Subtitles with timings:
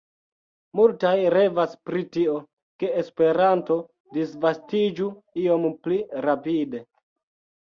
[0.77, 2.33] Multaj revas pri tio,
[2.83, 3.77] ke Esperanto
[4.19, 5.11] disvastiĝu
[5.45, 6.83] iom pli rapide.